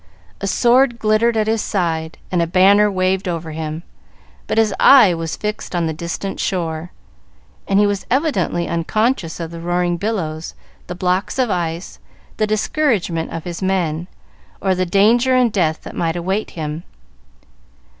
[0.41, 3.83] A sword glittered at his side, and a banner waved over him,
[4.47, 6.91] but his eye was fixed on the distant shore,
[7.67, 10.55] and he was evidently unconscious of the roaring billows,
[10.87, 11.99] the blocks of ice,
[12.37, 14.07] the discouragement of his men,
[14.59, 16.81] or the danger and death that might await him.